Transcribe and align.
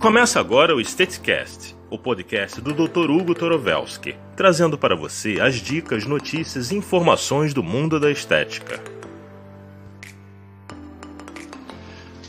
Começa 0.00 0.38
agora 0.38 0.76
o 0.76 0.80
Esteticast, 0.80 1.74
o 1.90 1.98
podcast 1.98 2.60
do 2.60 2.74
Dr. 2.74 3.10
Hugo 3.10 3.34
Torovelski, 3.34 4.14
trazendo 4.36 4.76
para 4.76 4.94
você 4.94 5.40
as 5.40 5.54
dicas, 5.54 6.04
notícias 6.04 6.70
e 6.70 6.76
informações 6.76 7.54
do 7.54 7.62
mundo 7.62 7.98
da 7.98 8.10
estética. 8.10 8.78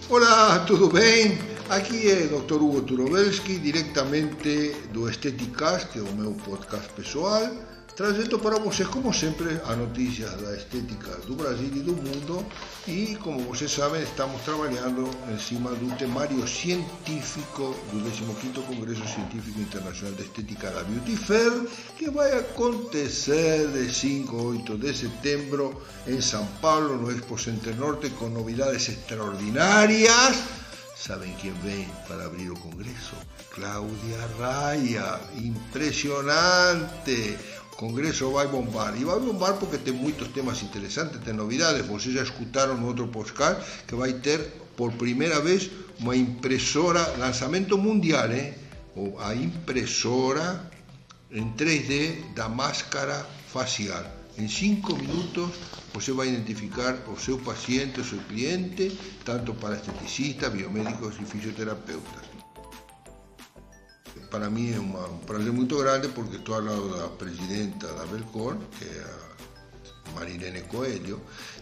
Olá, 0.10 0.60
tudo 0.60 0.88
bem? 0.88 1.38
Aqui 1.68 2.10
é 2.10 2.28
Dr. 2.28 2.54
Hugo 2.54 2.82
Turovelski, 2.84 3.60
diretamente 3.60 4.74
do 4.94 5.10
Esteticast, 5.10 6.00
o 6.00 6.14
meu 6.14 6.32
podcast 6.32 6.88
pessoal, 6.94 7.52
trazendo 7.98 8.38
para 8.38 8.60
vocês, 8.60 8.88
como 8.88 9.12
sempre, 9.12 9.60
as 9.66 9.76
notícias 9.76 10.32
da 10.40 10.56
estética 10.56 11.18
do 11.26 11.36
Brasil 11.36 11.66
e 11.66 11.80
do 11.80 11.94
mundo. 11.94 12.46
E, 12.88 13.18
como 13.24 13.40
vocês 13.40 13.72
sabem, 13.72 14.04
estamos 14.04 14.40
trabalhando 14.44 15.10
em 15.34 15.40
cima 15.40 15.72
do 15.72 15.98
temário 15.98 16.48
científico 16.48 17.76
do 17.92 18.00
15º 18.00 18.64
Congresso 18.68 19.06
Científico 19.08 19.60
Internacional 19.60 20.14
de 20.14 20.22
Estética 20.22 20.70
da 20.70 20.84
Beauty 20.84 21.18
Fair, 21.18 21.68
que 21.98 22.12
vai 22.12 22.38
acontecer 22.38 23.68
de 23.70 23.92
5 23.92 24.38
a 24.38 24.44
8 24.44 24.78
de 24.78 24.94
setembro 24.94 25.82
em 26.06 26.22
São 26.22 26.46
Paulo, 26.62 26.98
no 26.98 27.12
Expo 27.12 27.36
Center 27.36 27.76
Norte, 27.76 28.12
com 28.12 28.30
novidades 28.30 28.90
extraordinárias. 28.90 30.38
¿Saben 30.98 31.36
quién 31.36 31.54
vem 31.62 31.88
para 32.08 32.26
abrir 32.26 32.50
o 32.50 32.56
congresso? 32.56 33.14
Cláudia 33.54 34.18
Raia, 34.40 35.20
impressionante. 35.36 37.38
Congresso 37.78 38.32
vai 38.32 38.48
bombar. 38.48 39.00
E 39.00 39.06
vai 39.06 39.20
bombar 39.20 39.54
porque 39.54 39.78
tem 39.78 39.94
muitos 39.94 40.28
temas 40.30 40.64
interessantes, 40.64 41.22
tem 41.22 41.34
novidades. 41.34 41.86
Vocês 41.86 42.16
já 42.16 42.24
escutaram 42.24 42.76
no 42.76 42.88
outro 42.88 43.08
podcast 43.08 43.64
que 43.86 43.94
vai 43.94 44.14
ter 44.14 44.40
por 44.76 44.92
primeira 44.94 45.40
vez 45.40 45.70
uma 46.00 46.16
impressora, 46.16 47.02
lançamento 47.18 47.78
mundial, 47.78 48.32
hein? 48.32 48.54
A 49.20 49.36
impressora 49.36 50.72
em 51.32 51.52
3D 51.54 52.34
da 52.34 52.50
máscara 52.50 53.24
facial. 53.54 54.04
Em 54.40 54.48
5 54.48 54.96
minutos 54.96 55.50
você 55.94 56.12
vai 56.12 56.30
identificar 56.30 56.96
o 57.08 57.20
seu 57.20 57.38
paciente, 57.38 58.00
o 58.00 58.04
seu 58.04 58.20
cliente, 58.20 58.98
tanto 59.24 59.54
para 59.54 59.76
esteticistas, 59.76 60.52
biomédicos 60.52 61.16
e 61.22 61.26
fisioterapeutas. 61.26 62.37
Para 64.30 64.46
é 64.46 64.80
uma, 64.80 65.08
um 65.08 65.20
prazer 65.20 65.52
muito 65.52 65.78
grande 65.78 66.10
porque 66.10 66.36
estou 66.36 66.56
ao 66.56 66.62
lado 66.62 66.98
da 66.98 67.08
presidenta 67.08 67.88
da 67.94 68.06
Belcor, 68.06 68.58
que 68.78 68.86
a 70.10 70.12
Marilene 70.14 70.62
Coelho, 70.64 71.22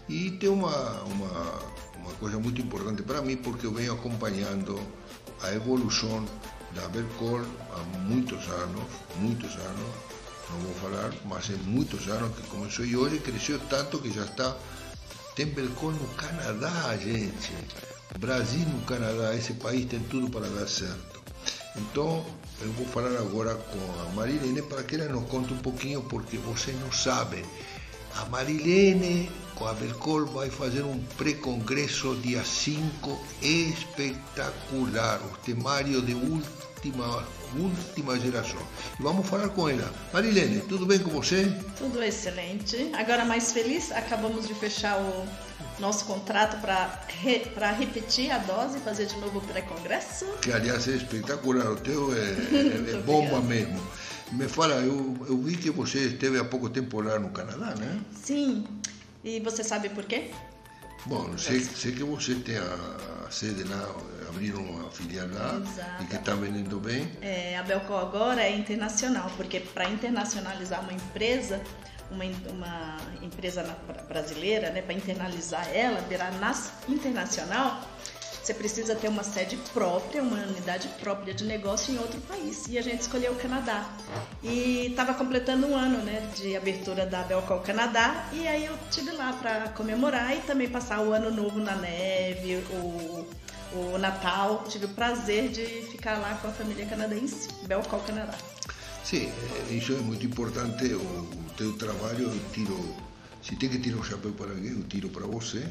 e 0.10 0.32
tem 0.32 0.50
uma, 0.50 1.04
uma 1.04 2.12
coisa 2.20 2.40
muito 2.40 2.62
importante 2.62 3.04
para 3.04 3.22
mim 3.22 3.38
porque 3.38 3.66
eu 3.66 3.74
venho 3.74 3.94
acompanhando 3.94 4.80
a 5.42 5.54
evolução 5.54 6.26
da 6.74 6.88
Belcor 6.90 7.46
há 7.72 8.00
muitos 8.00 8.48
anos, 8.48 8.84
muitos 9.18 9.56
anos, 9.56 9.90
não 10.50 10.60
vou 10.60 10.74
falar, 10.76 11.14
mas 11.26 11.50
é 11.50 11.58
muitos 11.66 12.08
anos 12.08 12.36
que 12.36 12.48
começou 12.48 12.86
e 12.86 12.96
hoje 12.96 13.20
cresceu 13.20 13.60
tanto 13.70 14.00
que 14.00 14.12
já 14.12 14.24
está. 14.24 14.56
Tem 15.36 15.48
Belcor 15.48 15.92
no 15.94 16.08
Canadá, 16.16 16.98
gente. 16.98 17.54
Brasil 18.20 18.66
no 18.68 18.82
Canadá, 18.86 19.36
esse 19.36 19.54
país 19.54 19.86
tem 19.86 20.00
tudo 20.00 20.30
para 20.30 20.48
dar 20.48 20.68
certo. 20.68 21.15
Então, 21.76 22.26
eu 22.62 22.72
vou 22.74 22.86
falar 22.88 23.18
agora 23.18 23.54
com 23.56 24.02
a 24.02 24.14
Marilene 24.14 24.62
para 24.62 24.84
que 24.84 24.96
ela 24.96 25.10
nos 25.10 25.30
conte 25.30 25.54
um 25.54 25.58
pouquinho, 25.58 26.02
porque 26.04 26.38
vocês 26.38 26.80
não 26.80 26.92
sabem. 26.92 27.44
A 28.16 28.26
Marilene, 28.26 29.30
com 29.56 29.68
a 29.68 29.74
Belcor, 29.74 30.26
vai 30.28 30.50
fazer 30.50 30.84
um 30.84 30.98
pré-congresso 31.18 32.16
dia 32.16 32.46
5 32.46 33.26
espetacular, 33.42 35.20
o 35.22 35.38
temário 35.40 36.02
de 36.02 36.14
última, 36.14 37.28
última 37.58 38.18
geração. 38.18 38.62
E 38.98 39.04
vamos 39.04 39.28
falar 39.28 39.50
com 39.50 39.68
ela. 39.68 39.94
Marilene, 40.14 40.62
tudo 40.62 40.86
bem 40.86 41.00
com 41.00 41.10
você? 41.10 41.52
Tudo 41.78 42.02
excelente. 42.02 42.90
Agora 42.94 43.26
mais 43.26 43.52
feliz, 43.52 43.92
acabamos 43.92 44.48
de 44.48 44.54
fechar 44.54 44.98
o 44.98 45.28
nosso 45.80 46.06
contrato 46.06 46.60
para 46.62 47.02
re, 47.22 47.44
repetir 47.78 48.32
a 48.32 48.38
dose 48.38 48.78
e 48.78 48.82
fazer 48.82 49.06
de 49.06 49.18
novo 49.18 49.40
o 49.40 49.42
pré-congresso. 49.42 50.26
Que 50.42 50.52
aliás 50.52 50.88
é 50.88 50.92
espetacular, 50.92 51.72
o 51.72 51.76
teu 51.76 52.14
é, 52.14 52.20
é, 52.92 52.96
é 52.96 53.02
bomba 53.02 53.42
mesmo. 53.42 53.82
Me 54.32 54.48
fala, 54.48 54.76
eu, 54.76 55.16
eu 55.28 55.38
vi 55.38 55.56
que 55.56 55.70
você 55.70 56.00
esteve 56.00 56.40
há 56.40 56.44
pouco 56.46 56.70
tempo 56.70 57.00
lá 57.00 57.20
no 57.20 57.30
Canadá, 57.30 57.76
né? 57.76 58.00
Sim. 58.12 58.66
E 59.24 59.40
você 59.40 59.64
sabe 59.64 59.90
por 59.90 60.04
quê? 60.06 60.32
Bom, 61.06 61.38
sei, 61.38 61.60
sei 61.60 61.92
que 61.92 62.04
você 62.04 62.34
tem 62.36 62.58
a, 62.58 63.26
a 63.28 63.32
sede 63.32 63.64
lá, 63.64 63.88
abriram 64.28 64.62
uma 64.62 64.90
filial 64.90 65.28
lá 65.32 65.62
Exato. 65.64 66.04
e 66.04 66.08
que 66.08 66.16
está 66.16 66.34
vendendo 66.34 66.80
bem. 66.80 67.12
É, 67.22 67.58
a 67.58 67.64
Belco 67.64 67.94
agora 67.94 68.42
é 68.42 68.52
internacional, 68.56 69.32
porque 69.38 69.60
para 69.60 69.88
internacionalizar 69.88 70.82
uma 70.82 70.94
empresa, 70.94 71.62
uma, 72.12 72.26
uma 72.52 72.98
empresa 73.22 73.64
brasileira, 74.08 74.70
né, 74.70 74.82
para 74.82 74.94
internalizar 74.94 75.68
ela, 75.74 76.00
virar 76.02 76.32
internacional, 76.88 77.82
você 78.46 78.54
precisa 78.54 78.94
ter 78.96 79.08
uma 79.08 79.24
sede 79.24 79.58
própria, 79.74 80.22
uma 80.22 80.38
unidade 80.38 80.88
própria 81.00 81.34
de 81.34 81.44
negócio 81.44 81.92
em 81.92 81.98
outro 81.98 82.22
país. 82.22 82.68
E 82.68 82.78
a 82.78 82.82
gente 82.84 83.02
escolheu 83.02 83.32
o 83.32 83.36
Canadá. 83.38 83.90
E 84.44 84.86
estava 84.92 85.16
completando 85.16 85.66
um 85.66 85.76
ano 85.76 85.98
né, 86.04 86.30
de 86.36 86.56
abertura 86.56 87.08
da 87.08 87.24
Belcol 87.24 87.62
Canadá. 87.62 88.30
E 88.32 88.48
aí 88.48 88.66
eu 88.66 88.78
tive 88.92 89.10
lá 89.14 89.34
para 89.34 89.70
comemorar 89.70 90.38
e 90.38 90.42
também 90.42 90.70
passar 90.70 91.02
o 91.02 91.12
ano 91.12 91.32
novo 91.32 91.60
na 91.60 91.76
neve, 91.76 92.58
o, 92.70 93.28
o 93.74 93.98
Natal. 93.98 94.64
Tive 94.70 94.86
o 94.86 94.90
prazer 94.90 95.50
de 95.50 95.66
ficar 95.90 96.20
lá 96.20 96.38
com 96.40 96.48
a 96.48 96.52
família 96.52 96.86
canadense, 96.86 97.50
Belcol 97.66 98.00
Canadá. 98.02 98.38
Sim, 99.06 99.30
eh, 99.70 99.74
isso 99.74 99.94
é 99.94 99.98
muito 99.98 100.26
importante. 100.26 100.86
O, 100.94 101.46
teu 101.56 101.72
trabalho, 101.74 102.24
eu 102.24 102.40
tiro. 102.52 102.76
Se 103.42 103.56
tem 103.56 103.70
que 103.70 103.78
tirar 103.78 103.98
o 103.98 104.04
chapéu 104.04 104.32
para 104.32 104.50
alguém, 104.52 104.72
eu 104.72 104.84
tiro 104.84 105.08
para 105.10 105.26
você, 105.28 105.64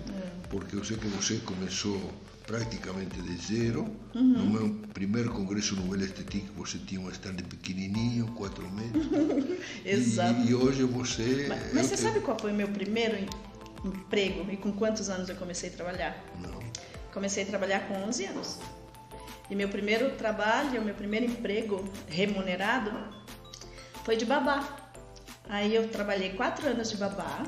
porque 0.48 0.76
eu 0.76 0.84
sei 0.84 0.96
que 0.96 1.08
você 1.08 1.38
começou 1.38 2.00
praticamente 2.46 3.20
de 3.20 3.36
zero. 3.36 3.90
No 4.14 4.46
meu 4.46 4.70
primeiro 4.94 5.30
congresso 5.32 5.74
no 5.74 5.94
Estética, 6.00 6.52
você 6.56 6.78
tinha 6.78 7.00
um 7.00 7.10
stand 7.10 7.34
pequenininho, 7.50 8.28
4 8.36 8.70
metros. 8.70 9.06
Exato. 9.84 10.40
E, 10.42 10.50
e 10.50 10.54
hoje 10.54 10.84
você. 10.84 11.46
Mas, 11.48 11.74
mas 11.74 11.86
você 11.86 11.96
sabe 11.96 12.20
qual 12.20 12.38
foi 12.38 12.52
o 12.52 12.54
meu 12.54 12.68
primeiro 12.68 13.16
em- 13.16 13.28
emprego 13.84 14.48
e 14.50 14.56
com 14.56 14.70
quantos 14.72 15.10
anos 15.10 15.28
eu 15.28 15.34
comecei 15.34 15.70
a 15.70 15.72
trabalhar? 15.72 16.24
Não. 16.40 16.62
Comecei 17.12 17.42
a 17.42 17.46
trabalhar 17.46 17.80
com 17.88 17.94
11 18.04 18.26
anos. 18.26 18.58
E 19.50 19.54
meu 19.54 19.68
primeiro 19.68 20.12
trabalho, 20.12 20.80
meu 20.82 20.94
primeiro 20.94 21.26
emprego 21.26 21.84
remunerado 22.08 22.90
foi 24.04 24.16
de 24.16 24.24
babá. 24.24 24.62
Aí 25.48 25.74
eu 25.74 25.88
trabalhei 25.88 26.34
quatro 26.34 26.68
anos 26.68 26.90
de 26.90 26.96
babá, 26.96 27.42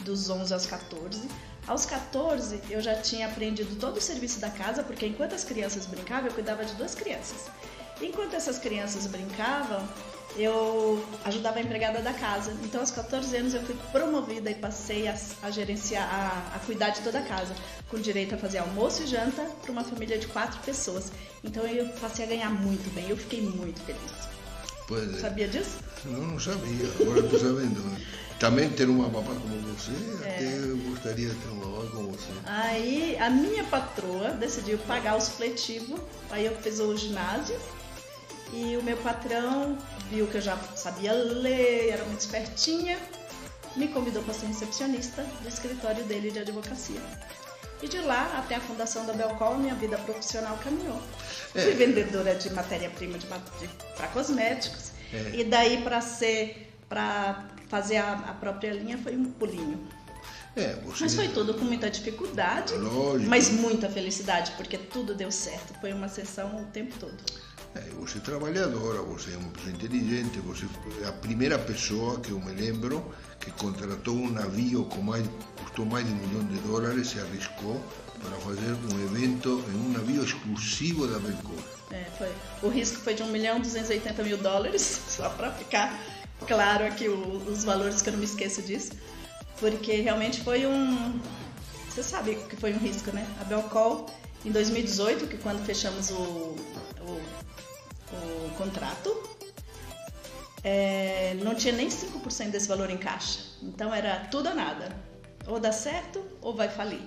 dos 0.00 0.30
11 0.30 0.52
aos 0.52 0.66
14. 0.66 1.28
Aos 1.66 1.84
14 1.84 2.60
eu 2.70 2.80
já 2.80 2.94
tinha 2.94 3.26
aprendido 3.26 3.78
todo 3.78 3.98
o 3.98 4.00
serviço 4.00 4.40
da 4.40 4.50
casa, 4.50 4.82
porque 4.82 5.06
enquanto 5.06 5.34
as 5.34 5.44
crianças 5.44 5.84
brincavam, 5.86 6.28
eu 6.28 6.32
cuidava 6.32 6.64
de 6.64 6.74
duas 6.74 6.94
crianças. 6.94 7.46
Enquanto 8.00 8.34
essas 8.34 8.58
crianças 8.58 9.06
brincavam, 9.06 9.82
eu 10.36 11.04
ajudava 11.24 11.58
a 11.58 11.62
empregada 11.62 12.02
da 12.02 12.12
casa. 12.12 12.54
Então, 12.62 12.80
aos 12.82 12.90
14 12.90 13.34
anos, 13.36 13.54
eu 13.54 13.62
fui 13.62 13.74
promovida 13.90 14.50
e 14.50 14.54
passei 14.54 15.08
a, 15.08 15.16
a 15.42 15.50
gerenciar, 15.50 16.06
a, 16.12 16.56
a 16.56 16.58
cuidar 16.60 16.90
de 16.90 17.00
toda 17.00 17.18
a 17.20 17.22
casa, 17.22 17.54
com 17.88 17.98
direito 17.98 18.34
a 18.34 18.38
fazer 18.38 18.58
almoço 18.58 19.02
e 19.02 19.06
janta 19.06 19.42
para 19.62 19.72
uma 19.72 19.82
família 19.82 20.18
de 20.18 20.26
quatro 20.26 20.60
pessoas. 20.60 21.10
Então, 21.42 21.64
eu 21.66 21.88
passei 22.00 22.26
a 22.26 22.28
ganhar 22.28 22.50
muito 22.50 22.92
bem. 22.94 23.08
Eu 23.08 23.16
fiquei 23.16 23.40
muito 23.40 23.80
feliz. 23.80 24.35
Pois 24.86 25.14
é. 25.16 25.20
Sabia 25.20 25.48
disso? 25.48 25.78
Não, 26.04 26.20
não 26.20 26.38
sabia, 26.40 26.86
agora 27.00 27.20
estou 27.20 27.38
sabendo. 27.40 27.96
Também 28.38 28.68
ter 28.68 28.86
uma 28.88 29.08
babá 29.08 29.32
como 29.34 29.58
você, 29.74 29.92
É. 30.24 30.34
até 30.34 30.58
eu 30.70 30.76
gostaria 30.90 31.28
de 31.30 31.34
ter 31.34 31.48
uma 31.48 31.64
babá 31.64 31.90
como 31.90 32.12
você. 32.12 32.28
Aí 32.44 33.16
a 33.18 33.30
minha 33.30 33.64
patroa 33.64 34.30
decidiu 34.32 34.78
pagar 34.78 35.16
o 35.16 35.20
supletivo, 35.20 35.98
aí 36.30 36.44
eu 36.46 36.54
fiz 36.58 36.78
o 36.78 36.94
ginásio 36.96 37.58
e 38.52 38.76
o 38.76 38.82
meu 38.82 38.96
patrão 38.98 39.76
viu 40.10 40.26
que 40.26 40.36
eu 40.36 40.42
já 40.42 40.56
sabia 40.76 41.12
ler, 41.14 41.88
era 41.88 42.04
muito 42.04 42.20
espertinha, 42.20 42.98
me 43.74 43.88
convidou 43.88 44.22
para 44.22 44.34
ser 44.34 44.46
recepcionista 44.46 45.22
do 45.42 45.48
escritório 45.48 46.04
dele 46.04 46.30
de 46.30 46.38
advocacia. 46.38 47.00
E 47.82 47.88
de 47.88 47.98
lá 47.98 48.38
até 48.38 48.54
a 48.54 48.60
fundação 48.60 49.04
da 49.06 49.12
Belcol, 49.12 49.58
minha 49.58 49.74
vida 49.74 49.98
profissional 49.98 50.56
caminhou. 50.64 51.00
É. 51.54 51.60
Fui 51.60 51.72
vendedora 51.74 52.34
de 52.34 52.50
matéria-prima 52.50 53.18
para 53.96 54.08
cosméticos 54.08 54.92
É. 55.12 55.36
e 55.36 55.44
daí 55.44 55.82
para 55.82 56.00
ser 56.00 56.72
para 56.88 57.44
fazer 57.68 57.96
a, 57.96 58.12
a 58.12 58.32
própria 58.34 58.72
linha 58.72 58.96
foi 58.98 59.16
um 59.16 59.24
pulinho. 59.32 59.86
É, 60.56 60.74
você. 60.84 61.04
Mas 61.04 61.14
foi 61.14 61.28
tudo 61.28 61.52
com 61.54 61.64
muita 61.66 61.90
dificuldade, 61.90 62.72
Lógico. 62.74 63.28
mas 63.28 63.50
muita 63.50 63.90
felicidade, 63.90 64.52
porque 64.56 64.78
tudo 64.78 65.14
deu 65.14 65.30
certo. 65.30 65.74
Foi 65.80 65.92
uma 65.92 66.08
sessão 66.08 66.56
o 66.62 66.64
tempo 66.66 66.96
todo. 66.98 67.16
É, 67.76 67.90
você 68.00 68.16
é 68.16 68.20
trabalhadora, 68.22 69.02
você 69.02 69.32
é 69.32 69.36
uma 69.36 69.50
pessoa 69.50 69.72
inteligente, 69.72 70.38
você 70.40 70.64
é 71.02 71.08
a 71.08 71.12
primeira 71.12 71.58
pessoa 71.58 72.18
que 72.20 72.30
eu 72.30 72.40
me 72.40 72.52
lembro 72.52 73.04
que 73.38 73.50
contratou 73.50 74.16
um 74.16 74.30
navio 74.30 74.84
com 74.84 75.02
mais 75.02 75.26
custou 75.62 75.84
mais 75.84 76.06
de 76.06 76.12
um 76.12 76.16
milhão 76.16 76.44
de 76.44 76.58
dólares, 76.60 77.08
se 77.08 77.20
arriscou 77.20 77.78
para 78.22 78.36
fazer 78.38 78.72
um 78.72 79.04
evento 79.04 79.62
em 79.68 79.88
um 79.88 79.92
navio 79.92 80.24
exclusivo 80.24 81.06
da 81.06 81.18
Belcor. 81.18 81.62
É. 81.92 82.06
O 82.62 82.68
risco 82.68 82.98
foi 82.98 83.14
de 83.14 83.22
1 83.22 83.26
milhão 83.26 83.60
280 83.60 84.22
mil 84.22 84.38
dólares, 84.38 85.02
só 85.08 85.28
para 85.28 85.52
ficar 85.52 85.98
claro 86.46 86.86
aqui 86.86 87.08
os 87.08 87.64
valores 87.64 88.00
que 88.00 88.08
eu 88.08 88.12
não 88.12 88.20
me 88.20 88.24
esqueço 88.26 88.62
disso. 88.62 88.92
Porque 89.60 90.00
realmente 90.00 90.40
foi 90.42 90.66
um. 90.66 91.20
Você 91.88 92.02
sabe 92.02 92.36
que 92.48 92.56
foi 92.56 92.72
um 92.72 92.78
risco, 92.78 93.10
né? 93.12 93.26
A 93.40 93.44
Belcol, 93.44 94.06
em 94.44 94.50
2018, 94.50 95.26
que 95.26 95.38
quando 95.38 95.64
fechamos 95.64 96.10
o, 96.10 96.14
o, 96.14 97.20
o 98.12 98.50
contrato, 98.56 99.36
é, 100.62 101.36
não 101.42 101.54
tinha 101.54 101.72
nem 101.72 101.88
5% 101.88 102.50
desse 102.50 102.66
valor 102.66 102.90
em 102.90 102.98
caixa. 102.98 103.40
Então 103.62 103.94
era 103.94 104.26
tudo 104.30 104.48
ou 104.48 104.54
nada. 104.54 104.88
Ou 105.46 105.60
dá 105.60 105.70
certo 105.70 106.20
ou 106.42 106.54
vai 106.54 106.68
falir. 106.68 107.02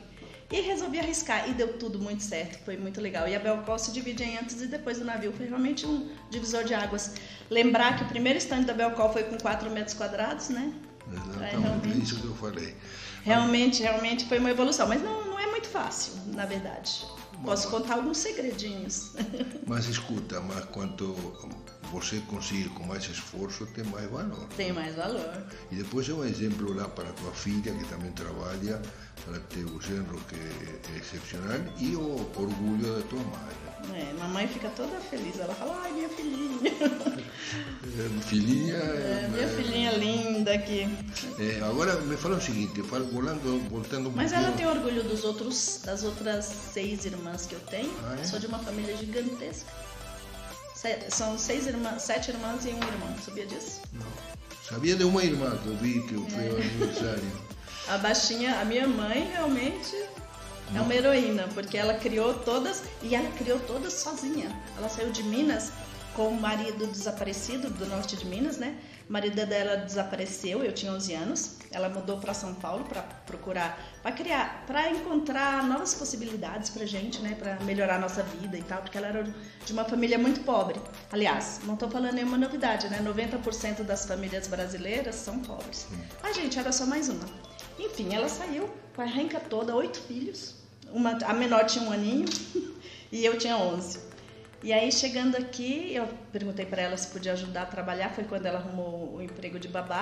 E 0.51 0.61
resolvi 0.61 0.97
arriscar 0.97 1.47
e 1.47 1.53
deu 1.53 1.77
tudo 1.77 1.99
muito 1.99 2.23
certo, 2.23 2.57
foi 2.63 2.75
muito 2.75 2.99
legal. 2.99 3.27
E 3.27 3.35
a 3.35 3.39
Belcol 3.39 3.77
se 3.77 3.91
divide 3.91 4.23
em 4.23 4.37
antes 4.37 4.59
e 4.61 4.65
depois 4.65 4.97
do 4.97 5.05
navio, 5.05 5.31
foi 5.31 5.45
realmente 5.45 5.85
um 5.85 6.09
divisor 6.31 6.63
de 6.63 6.73
águas. 6.73 7.13
Lembrar 7.51 7.97
que 7.97 8.03
o 8.03 8.07
primeiro 8.07 8.39
stand 8.39 8.63
da 8.63 8.73
Belcol 8.73 9.13
foi 9.13 9.23
com 9.23 9.37
4 9.37 9.69
metros 9.69 9.95
quadrados, 9.95 10.49
né? 10.49 10.73
Exatamente, 11.11 11.87
é, 11.87 12.01
isso 12.01 12.19
que 12.19 12.25
eu 12.25 12.35
falei. 12.35 12.75
Realmente, 13.23 13.83
realmente 13.83 14.25
foi 14.25 14.39
uma 14.39 14.49
evolução, 14.49 14.87
mas 14.87 15.01
não, 15.03 15.25
não 15.25 15.39
é 15.39 15.45
muito 15.47 15.67
fácil, 15.67 16.13
na 16.27 16.45
verdade. 16.45 17.05
Posso 17.43 17.69
contar 17.69 17.95
alguns 17.95 18.17
segredinhos. 18.17 19.13
Mas 19.65 19.85
escuta, 19.87 20.41
mas 20.41 20.65
quanto 20.65 21.15
você 21.91 22.19
conseguir 22.27 22.69
com 22.69 22.83
mais 22.85 23.03
esforço, 23.05 23.65
tem 23.67 23.83
mais 23.85 24.09
valor. 24.09 24.47
Tem 24.55 24.71
mais 24.71 24.95
valor. 24.95 25.43
E 25.71 25.75
depois 25.75 26.07
é 26.09 26.13
um 26.13 26.23
exemplo 26.23 26.73
lá 26.73 26.87
para 26.87 27.11
tua 27.13 27.31
filha, 27.31 27.73
que 27.73 27.85
também 27.85 28.11
trabalha, 28.11 28.81
para 29.25 29.39
ter 29.39 29.63
o 29.65 29.81
genro 29.81 30.19
que 30.27 30.35
é 30.35 30.97
excepcional, 30.97 31.59
e 31.77 31.95
o 31.95 32.15
orgulho 32.35 32.95
da 32.95 33.01
tua 33.07 33.19
mãe. 33.19 33.59
É, 33.93 34.13
mamãe 34.19 34.47
fica 34.47 34.69
toda 34.69 34.99
feliz, 34.99 35.39
ela 35.39 35.53
fala, 35.55 35.81
ai, 35.83 35.91
minha 35.93 36.09
filhinha. 36.09 36.59
É, 37.97 38.21
filhinha... 38.27 38.75
É, 38.75 39.29
minha 39.31 39.45
é, 39.45 39.47
filhinha 39.47 39.91
linda 39.91 40.53
aqui. 40.53 40.87
É, 41.39 41.61
agora, 41.63 41.95
me 42.01 42.17
fala 42.17 42.37
o 42.37 42.41
seguinte, 42.41 42.81
voltando, 42.81 43.69
voltando 43.69 44.11
Mas 44.11 44.33
ela 44.33 44.51
tem 44.51 44.67
orgulho 44.67 45.03
dos 45.03 45.23
outros, 45.23 45.81
das 45.85 46.03
outras 46.03 46.45
seis 46.45 47.05
irmãs 47.05 47.45
que 47.45 47.55
eu 47.55 47.59
tenho. 47.61 47.91
Ah, 48.03 48.17
é? 48.19 48.23
Sou 48.23 48.37
de 48.37 48.47
uma 48.47 48.59
família 48.59 48.95
gigantesca. 48.97 49.71
São 51.09 51.37
seis 51.37 51.67
irmãs, 51.67 52.03
sete 52.03 52.31
irmãs 52.31 52.65
e 52.65 52.69
um 52.69 52.77
irmão. 52.77 53.15
Sabia 53.23 53.45
disso? 53.45 53.81
Não. 53.91 54.07
Sabia 54.63 54.95
de 54.95 55.03
uma 55.03 55.23
irmã 55.23 55.57
que 55.57 55.67
eu 55.67 55.75
vi 55.75 56.01
que 56.03 56.15
foi 56.31 56.45
é. 56.45 56.51
o 56.51 56.55
aniversário. 56.55 57.49
A 57.89 57.97
baixinha, 57.97 58.61
a 58.61 58.65
minha 58.65 58.87
mãe 58.87 59.31
realmente 59.31 59.95
é 60.75 60.79
uma 60.79 60.93
heroína, 60.93 61.47
porque 61.55 61.75
ela 61.75 61.95
criou 61.95 62.35
todas 62.35 62.83
e 63.01 63.15
ela 63.15 63.27
criou 63.31 63.59
todas 63.61 63.93
sozinha. 63.93 64.47
Ela 64.77 64.87
saiu 64.87 65.11
de 65.11 65.23
Minas 65.23 65.71
com 66.19 66.27
o 66.27 66.41
marido 66.41 66.85
desaparecido 66.85 67.69
do 67.69 67.85
norte 67.85 68.17
de 68.17 68.25
Minas, 68.25 68.57
né? 68.57 68.75
O 69.07 69.13
marido 69.13 69.35
dela 69.45 69.77
desapareceu, 69.77 70.61
eu 70.65 70.73
tinha 70.73 70.91
11 70.91 71.13
anos. 71.13 71.55
Ela 71.71 71.87
mudou 71.87 72.17
para 72.17 72.33
São 72.33 72.53
Paulo 72.55 72.83
para 72.83 73.03
procurar, 73.25 73.79
para 74.03 74.11
criar, 74.11 74.65
para 74.67 74.89
encontrar 74.91 75.63
novas 75.63 75.93
possibilidades 75.93 76.71
para 76.71 76.85
gente, 76.85 77.21
né? 77.21 77.37
Para 77.39 77.57
melhorar 77.61 77.95
a 77.95 77.99
nossa 77.99 78.21
vida 78.21 78.57
e 78.57 78.63
tal, 78.63 78.81
porque 78.81 78.97
ela 78.97 79.07
era 79.07 79.23
de 79.65 79.71
uma 79.71 79.85
família 79.85 80.17
muito 80.17 80.41
pobre. 80.41 80.77
Aliás, 81.09 81.61
não 81.63 81.75
estou 81.75 81.89
falando 81.89 82.15
nenhuma 82.15 82.37
novidade, 82.37 82.89
né? 82.89 83.01
90% 83.01 83.83
das 83.83 84.05
famílias 84.05 84.45
brasileiras 84.45 85.15
são 85.15 85.39
pobres. 85.39 85.87
A 86.21 86.33
gente 86.33 86.59
era 86.59 86.73
só 86.73 86.85
mais 86.85 87.07
uma. 87.07 87.23
Enfim, 87.79 88.13
ela 88.13 88.27
saiu 88.27 88.69
com 88.93 89.01
a 89.01 89.05
renca 89.05 89.39
toda, 89.39 89.73
oito 89.73 90.01
filhos. 90.01 90.55
Uma, 90.91 91.11
a 91.11 91.33
menor 91.33 91.65
tinha 91.65 91.85
um 91.85 91.93
aninho 91.93 92.25
e 93.09 93.23
eu 93.23 93.37
tinha 93.37 93.55
11. 93.55 94.08
E 94.61 94.73
aí, 94.73 94.91
chegando 94.91 95.37
aqui, 95.37 95.93
eu 95.93 96.07
perguntei 96.33 96.65
para 96.65 96.81
ela 96.81 96.97
se 96.97 97.07
podia 97.07 97.31
ajudar 97.33 97.63
a 97.63 97.65
trabalhar. 97.65 98.09
Foi 98.09 98.25
quando 98.25 98.45
ela 98.45 98.59
arrumou 98.59 99.15
o 99.15 99.21
emprego 99.21 99.57
de 99.57 99.69
babá. 99.69 100.01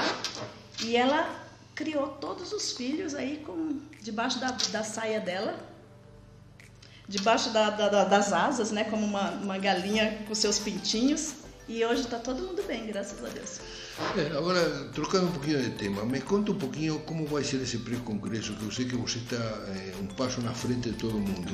E 0.83 0.97
ela 0.97 1.47
criou 1.75 2.07
todos 2.07 2.51
os 2.51 2.71
filhos 2.71 3.13
aí 3.13 3.43
com 3.45 3.79
debaixo 4.01 4.39
da, 4.39 4.51
da 4.71 4.83
saia 4.83 5.19
dela, 5.19 5.55
debaixo 7.07 7.51
da, 7.51 7.69
da, 7.69 8.03
das 8.03 8.33
asas, 8.33 8.71
né? 8.71 8.83
Como 8.85 9.05
uma, 9.05 9.29
uma 9.31 9.57
galinha 9.59 10.23
com 10.27 10.33
seus 10.33 10.57
pintinhos. 10.57 11.35
E 11.67 11.83
hoje 11.85 12.01
está 12.01 12.17
todo 12.17 12.41
mundo 12.41 12.63
bem, 12.63 12.87
graças 12.87 13.23
a 13.23 13.27
Deus. 13.27 13.59
É, 14.17 14.37
agora, 14.37 14.89
trocando 14.93 15.27
um 15.27 15.31
pouquinho 15.31 15.61
de 15.61 15.71
tema, 15.71 16.05
me 16.05 16.21
conta 16.21 16.51
um 16.51 16.57
pouquinho 16.57 16.99
como 16.99 17.25
vai 17.27 17.43
ser 17.43 17.61
esse 17.61 17.79
pré-congresso, 17.79 18.53
que 18.53 18.63
eu 18.63 18.71
sei 18.71 18.85
que 18.85 18.95
você 18.95 19.17
está 19.17 19.35
é, 19.35 19.93
um 20.01 20.07
passo 20.07 20.39
na 20.41 20.53
frente 20.53 20.91
de 20.91 20.97
todo 20.97 21.19
mundo. 21.19 21.53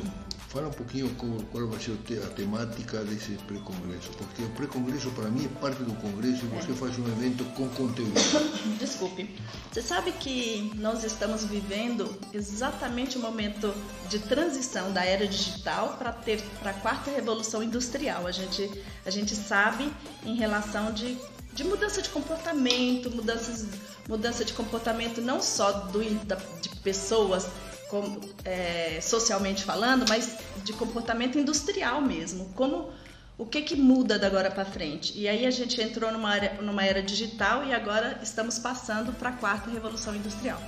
Fala 0.54 0.68
um 0.68 0.72
pouquinho 0.72 1.10
qual 1.52 1.68
vai 1.68 1.80
ser 1.80 1.98
a 2.24 2.30
temática 2.30 3.04
desse 3.06 3.32
pré-congresso, 3.48 4.12
porque 4.20 4.44
o 4.44 4.50
pré-congresso 4.52 5.10
para 5.10 5.28
mim 5.28 5.46
é 5.46 5.60
parte 5.60 5.82
do 5.82 5.96
congresso 5.96 6.46
e 6.46 6.48
você 6.50 6.72
é. 6.72 6.76
faz 6.76 7.00
um 7.00 7.08
evento 7.08 7.44
com 7.56 7.68
conteúdo. 7.70 8.14
Desculpe. 8.78 9.36
Você 9.72 9.82
sabe 9.82 10.12
que 10.12 10.72
nós 10.76 11.04
estamos 11.04 11.44
vivendo 11.44 12.08
exatamente 12.32 13.18
o 13.18 13.20
momento 13.20 13.74
de 14.08 14.20
transição 14.20 14.94
da 14.94 15.04
era 15.04 15.26
digital 15.26 15.96
para 15.98 16.12
ter 16.12 16.40
para 16.60 16.70
a 16.70 16.76
quarta 16.76 17.10
revolução 17.10 17.64
industrial. 17.64 18.28
A 18.28 18.32
gente 18.32 18.70
a 19.04 19.10
gente 19.10 19.36
sabe 19.36 19.92
em 20.24 20.36
relação 20.36 20.94
de 20.94 21.18
de 21.52 21.64
mudança 21.64 22.02
de 22.02 22.10
comportamento, 22.10 23.12
mudanças, 23.12 23.68
mudança 24.08 24.44
de 24.44 24.54
comportamento 24.54 25.22
não 25.22 25.42
só 25.42 25.72
do, 25.72 26.04
da, 26.26 26.36
de 26.36 26.70
pessoas 26.82 27.48
como, 27.94 28.20
é, 28.44 28.98
socialmente 29.04 29.64
falando, 29.64 30.04
mas 30.10 30.38
de 30.64 30.74
comportamento 30.74 31.38
industrial 31.38 32.02
mesmo. 32.02 32.50
Como 32.56 32.90
o 33.38 33.46
que, 33.46 33.62
que 33.62 33.76
muda 33.76 34.18
da 34.18 34.26
agora 34.26 34.50
para 34.50 34.66
frente? 34.66 35.14
E 35.16 35.28
aí 35.28 35.46
a 35.46 35.52
gente 35.52 35.80
entrou 35.80 36.12
numa, 36.12 36.32
área, 36.32 36.60
numa 36.60 36.84
era 36.84 37.04
digital 37.04 37.64
e 37.64 37.72
agora 37.72 38.20
estamos 38.24 38.58
passando 38.58 39.14
para 39.14 39.30
a 39.30 39.34
quarta 39.34 39.70
revolução 39.70 40.16
industrial. 40.16 40.60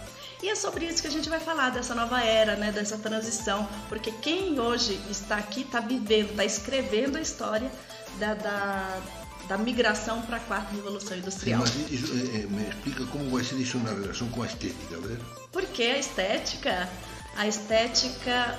E 0.44 0.50
é 0.50 0.56
sobre 0.56 0.86
isso 0.86 1.01
que 1.01 1.07
a 1.07 1.12
gente 1.12 1.27
vai 1.27 1.39
falar, 1.39 1.72
dessa 1.72 1.95
nova 1.95 2.22
era, 2.22 2.56
né, 2.57 2.72
dessa 2.72 2.95
transição, 3.00 3.68
porque 3.89 4.12
quem 4.12 4.60
hoje 4.60 5.00
está 5.10 5.38
aqui 5.38 5.62
está 5.62 5.80
vivendo, 5.80 6.30
está 6.30 6.45
escrevendo 6.45 7.18
a 7.18 7.22
história 7.22 7.72
da, 8.19 8.36
da, 8.36 9.01
da 9.48 9.57
migração 9.57 10.22
para 10.22 10.38
a 10.38 10.42
quarta 10.42 10.75
revolução 10.75 11.18
industrial. 11.18 11.66
Sim, 11.66 11.81
mas 11.81 11.92
isso, 11.92 12.13
é, 12.13 12.45
me 12.45 12.69
explica 12.69 13.04
como 13.07 13.31
vai 13.31 13.44
ser 13.44 13.56
isso 13.56 13.80
na 13.80 13.94
relação 13.94 14.30
com 14.30 14.44
a 14.44 14.45
estética, 14.45 15.00
ver? 15.00 15.19
Porque 15.51 15.83
a 15.83 15.98
estética 15.98 16.88
a 17.35 17.47
estética, 17.47 18.57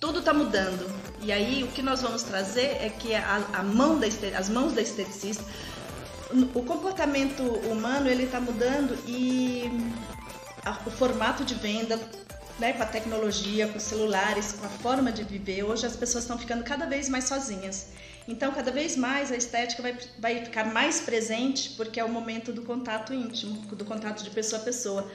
tudo 0.00 0.18
está 0.18 0.34
mudando. 0.34 0.90
E 1.20 1.32
aí 1.32 1.64
o 1.64 1.68
que 1.68 1.82
nós 1.82 2.02
vamos 2.02 2.22
trazer 2.22 2.76
é 2.80 2.90
que 2.90 3.14
a, 3.14 3.42
a 3.52 3.62
mão 3.62 3.98
da 3.98 4.06
as 4.36 4.48
mãos 4.48 4.72
da 4.72 4.82
esteticista, 4.82 5.44
o 6.54 6.62
comportamento 6.62 7.42
humano 7.42 8.08
ele 8.08 8.24
está 8.24 8.40
mudando 8.40 8.98
e 9.06 9.70
a, 10.64 10.78
o 10.86 10.90
formato 10.90 11.44
de 11.44 11.54
venda 11.54 11.98
né, 12.58 12.72
com 12.72 12.82
a 12.82 12.86
tecnologia, 12.86 13.68
com 13.68 13.78
os 13.78 13.82
celulares, 13.82 14.52
com 14.52 14.66
a 14.66 14.68
forma 14.68 15.10
de 15.10 15.24
viver, 15.24 15.64
hoje 15.64 15.86
as 15.86 15.96
pessoas 15.96 16.24
estão 16.24 16.38
ficando 16.38 16.62
cada 16.62 16.86
vez 16.86 17.08
mais 17.08 17.24
sozinhas. 17.24 17.88
Então, 18.26 18.52
cada 18.52 18.70
vez 18.70 18.96
mais 18.96 19.30
a 19.30 19.36
estética 19.36 19.82
vai, 19.82 19.98
vai 20.18 20.44
ficar 20.44 20.64
mais 20.72 21.00
presente 21.00 21.70
porque 21.70 22.00
é 22.00 22.04
o 22.04 22.08
momento 22.08 22.52
do 22.52 22.62
contato 22.62 23.12
íntimo, 23.12 23.54
do 23.74 23.84
contato 23.84 24.22
de 24.22 24.30
pessoa 24.30 24.62
a 24.62 24.64
pessoa. 24.64 25.10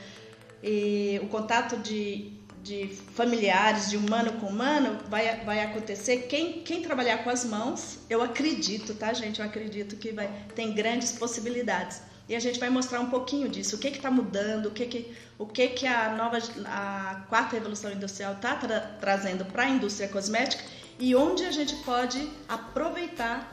E 0.61 1.19
o 1.23 1.27
contato 1.27 1.77
de 1.77 2.38
de 2.63 2.87
familiares, 3.15 3.89
de 3.89 3.97
humano 3.97 4.33
com 4.33 4.47
humano, 4.47 4.99
vai, 5.09 5.43
vai 5.43 5.61
acontecer. 5.61 6.27
Quem, 6.27 6.61
quem 6.61 6.81
trabalhar 6.81 7.23
com 7.23 7.29
as 7.29 7.45
mãos, 7.45 7.99
eu 8.09 8.21
acredito, 8.21 8.93
tá, 8.93 9.13
gente? 9.13 9.39
Eu 9.39 9.45
acredito 9.45 9.95
que 9.95 10.11
vai, 10.11 10.29
tem 10.55 10.73
grandes 10.73 11.11
possibilidades. 11.11 12.01
E 12.27 12.35
a 12.35 12.39
gente 12.39 12.59
vai 12.59 12.69
mostrar 12.69 12.99
um 12.99 13.09
pouquinho 13.09 13.49
disso, 13.49 13.75
o 13.75 13.79
que 13.79 13.87
está 13.87 14.11
mudando, 14.11 14.67
o 14.67 14.71
que, 14.71 14.85
que, 14.85 15.17
o 15.37 15.47
que, 15.47 15.69
que 15.69 15.87
a 15.87 16.15
nova, 16.15 16.37
a 16.65 17.25
quarta 17.27 17.55
revolução 17.55 17.91
industrial 17.91 18.33
está 18.33 18.55
tra 18.55 18.79
trazendo 18.99 19.45
para 19.45 19.63
a 19.63 19.69
indústria 19.69 20.07
cosmética 20.07 20.63
e 20.99 21.15
onde 21.15 21.43
a 21.45 21.51
gente 21.51 21.75
pode 21.77 22.29
aproveitar 22.47 23.51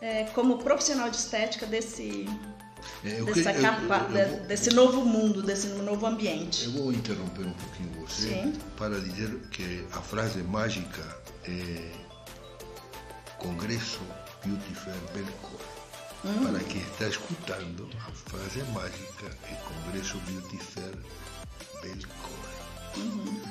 é, 0.00 0.24
como 0.34 0.58
profissional 0.58 1.10
de 1.10 1.16
estética 1.16 1.66
desse, 1.66 2.26
é, 3.04 3.22
dessa 3.22 3.52
que, 3.52 3.60
capa, 3.60 4.06
eu, 4.10 4.18
eu 4.18 4.40
desse 4.46 4.70
novo 4.70 5.04
mundo, 5.04 5.42
desse 5.42 5.68
novo 5.68 6.06
ambiente. 6.06 6.64
Eu 6.64 6.72
vou 6.72 6.92
interromper 6.92 7.46
um 7.46 7.52
pouquinho 7.52 7.90
você 8.06 8.28
Sim. 8.28 8.52
para 8.76 9.00
dizer 9.00 9.30
que 9.50 9.84
a 9.92 10.00
frase 10.00 10.42
mágica 10.42 11.02
é 11.44 11.92
Congresso 13.38 14.00
Beauty 14.44 14.74
Fair 14.74 14.96
Belcor. 15.14 15.60
Hum. 16.24 16.46
Para 16.46 16.60
quem 16.64 16.80
está 16.80 17.08
escutando, 17.08 17.88
a 18.06 18.10
frase 18.30 18.62
mágica 18.72 19.26
é 19.50 19.54
Congresso 19.54 20.18
Beauty 20.26 20.58
Fair 20.58 20.94
Belcor. 21.82 22.56
Uhum. 22.96 23.42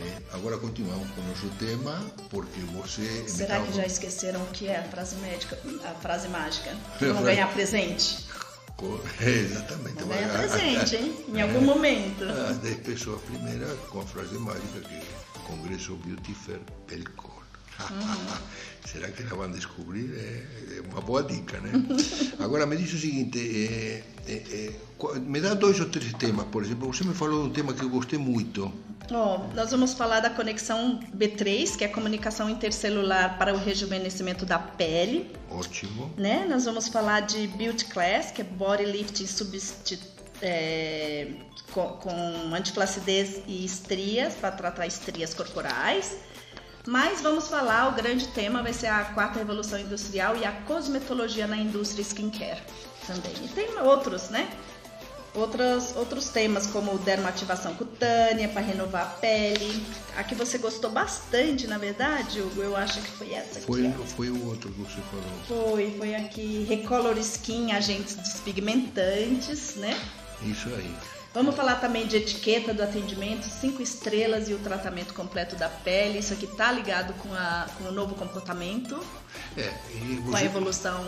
É, 0.00 0.22
agora 0.32 0.58
continuamos 0.58 1.08
com 1.10 1.20
o 1.20 1.24
nosso 1.28 1.48
tema, 1.50 2.04
porque 2.28 2.58
você. 2.72 3.28
Será 3.28 3.60
que 3.60 3.72
já 3.72 3.86
esqueceram 3.86 4.42
o 4.42 4.46
que 4.46 4.66
é 4.66 4.78
a 4.78 4.82
frase 4.82 5.14
médica, 5.16 5.56
a 5.84 5.94
frase 5.94 6.26
mágica? 6.28 6.74
Vão 7.00 7.22
ganhar 7.22 7.52
presente? 7.52 8.26
Com, 8.84 9.00
exatamente. 9.26 10.02
Vai 10.04 10.18
ganhar 10.18 10.38
presente, 10.38 10.96
hein? 10.96 11.16
Em 11.34 11.40
algum 11.40 11.62
momento. 11.62 12.24
As 12.24 12.58
10 12.58 12.76
pessoas 12.80 13.22
primeiras 13.22 13.78
com 13.88 14.00
a 14.00 14.04
frase 14.04 14.36
mágica 14.38 14.80
que 14.80 14.94
é 14.94 15.02
Congresso 15.46 15.94
Beauty 15.96 16.34
Fair 16.34 16.60
Belcor. 16.86 17.42
Uhum. 17.80 18.36
Será 18.84 19.10
que 19.10 19.22
ela 19.22 19.34
vão 19.34 19.50
descobrir? 19.50 20.12
É, 20.14 20.76
é, 20.76 20.82
uma 20.92 21.00
boa 21.00 21.22
dica, 21.22 21.58
né? 21.60 21.72
Agora, 22.38 22.66
me 22.66 22.76
diz 22.76 22.92
o 22.92 22.98
seguinte: 22.98 23.38
é, 23.38 24.04
é, 24.28 24.34
é 24.34 25.18
me 25.20 25.40
dá 25.40 25.54
dois 25.54 25.80
ou 25.80 25.86
três 25.86 26.12
temas, 26.14 26.46
por 26.46 26.62
exemplo. 26.62 26.92
Você 26.92 27.04
me 27.04 27.14
falou 27.14 27.42
de 27.42 27.48
um 27.48 27.52
tema 27.52 27.72
que 27.72 27.82
eu 27.82 27.88
gostei 27.88 28.18
muito. 28.18 28.70
Oh, 29.10 29.54
nós 29.54 29.70
vamos 29.70 29.92
falar 29.94 30.20
da 30.20 30.30
conexão 30.30 30.98
B3, 31.14 31.76
que 31.76 31.84
é 31.84 31.86
a 31.86 31.92
comunicação 31.92 32.48
intercelular 32.48 33.36
para 33.38 33.52
o 33.52 33.58
rejuvenescimento 33.58 34.46
da 34.46 34.58
pele. 34.58 35.30
Ótimo. 35.50 36.10
Né? 36.16 36.46
Nós 36.48 36.64
vamos 36.64 36.88
falar 36.88 37.20
de 37.20 37.46
Beauty 37.48 37.86
Class, 37.86 38.30
que 38.30 38.40
é 38.40 38.44
body 38.44 38.84
lifting 38.84 39.26
é, 40.40 41.28
com, 41.72 41.88
com 41.88 42.54
antiflacidez 42.54 43.42
e 43.46 43.64
estrias, 43.64 44.34
para 44.34 44.50
tratar 44.52 44.86
estrias 44.86 45.34
corporais. 45.34 46.16
Mas 46.86 47.22
vamos 47.22 47.48
falar, 47.48 47.88
o 47.88 47.92
grande 47.92 48.28
tema 48.28 48.62
vai 48.62 48.72
ser 48.72 48.88
a 48.88 49.04
quarta 49.04 49.38
revolução 49.38 49.78
industrial 49.78 50.36
e 50.36 50.44
a 50.44 50.52
cosmetologia 50.52 51.46
na 51.46 51.56
indústria 51.56 52.02
skincare 52.02 52.60
também. 53.06 53.32
E 53.42 53.48
tem 53.48 53.78
outros, 53.80 54.28
né? 54.28 54.48
Outros, 55.34 55.96
outros 55.96 56.28
temas 56.28 56.66
como 56.68 56.96
dermativação 56.98 57.74
cutânea 57.74 58.48
para 58.48 58.62
renovar 58.62 59.02
a 59.02 59.06
pele. 59.06 59.84
A 60.16 60.22
que 60.22 60.34
você 60.34 60.58
gostou 60.58 60.90
bastante, 60.90 61.66
na 61.66 61.76
verdade, 61.76 62.40
Hugo, 62.40 62.62
eu 62.62 62.76
acho 62.76 63.00
que 63.00 63.10
foi 63.10 63.34
essa 63.34 63.58
aqui. 63.58 63.66
Foi, 63.66 63.92
foi 64.16 64.30
o 64.30 64.46
outro 64.46 64.70
que 64.70 64.80
você 64.82 65.00
falou. 65.10 65.72
Foi, 65.72 65.94
foi 65.98 66.14
aqui 66.14 66.64
Recolor 66.68 67.18
Skin, 67.18 67.72
agentes 67.72 68.14
despigmentantes, 68.14 69.74
né? 69.74 69.98
Isso 70.42 70.68
aí. 70.68 70.94
Vamos 71.34 71.56
falar 71.56 71.80
também 71.80 72.06
de 72.06 72.16
etiqueta 72.16 72.72
do 72.72 72.80
atendimento, 72.80 73.48
cinco 73.48 73.82
estrelas 73.82 74.48
e 74.48 74.54
o 74.54 74.58
tratamento 74.60 75.12
completo 75.14 75.56
da 75.56 75.68
pele. 75.68 76.20
Isso 76.20 76.32
aqui 76.32 76.44
está 76.44 76.70
ligado 76.70 77.12
com, 77.14 77.34
a, 77.34 77.66
com 77.76 77.88
o 77.88 77.92
novo 77.92 78.14
comportamento, 78.14 79.04
é, 79.56 79.62
você... 79.62 80.30
com 80.30 80.36
a 80.36 80.44
evolução 80.44 81.04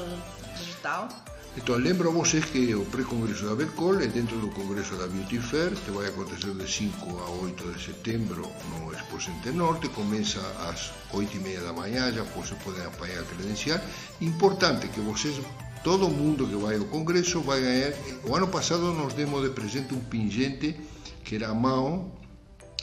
digital. 0.59 1.09
Então, 1.57 1.75
lembro 1.77 2.11
a 2.11 2.13
vocês 2.13 2.45
que 2.45 2.75
o 2.75 2.85
pré-congresso 2.85 3.47
da 3.47 3.55
Belcol 3.55 4.01
é 4.01 4.07
dentro 4.07 4.37
do 4.39 4.49
congresso 4.51 4.95
da 4.97 5.07
Beauty 5.07 5.39
Fair, 5.39 5.71
que 5.71 5.91
vai 5.91 6.07
acontecer 6.07 6.53
de 6.53 6.71
5 6.71 7.19
a 7.19 7.31
8 7.31 7.73
de 7.73 7.83
setembro 7.83 8.43
no 8.71 8.93
Expo 8.93 9.19
Center 9.19 9.55
Norte, 9.55 9.89
começa 9.89 10.39
às 10.69 10.93
8 11.13 11.35
e 11.35 11.41
meia 11.41 11.61
da 11.63 11.73
manhã, 11.73 12.13
já 12.13 12.23
vocês 12.25 12.63
podem 12.63 12.85
apanhar 12.85 13.21
a 13.21 13.25
credencial. 13.25 13.81
Importante 14.21 14.87
que 14.89 15.01
vocês 15.01 15.41
todo 15.83 16.09
mundo 16.11 16.47
que 16.47 16.57
vai 16.57 16.77
ao 16.77 16.85
congresso 16.85 17.41
vai 17.41 17.61
ganhar. 17.61 17.93
O 18.25 18.35
ano 18.35 18.49
passado 18.49 18.93
nos 18.93 19.15
demos 19.15 19.43
de 19.43 19.51
presente 19.51 19.95
um 19.95 20.01
pingente 20.01 20.77
que 21.25 21.37
era 21.37 21.49
a 21.49 21.55
mão, 21.55 22.13